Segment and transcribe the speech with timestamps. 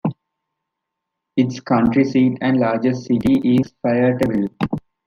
[1.37, 4.49] Its county seat and largest city is Fayetteville.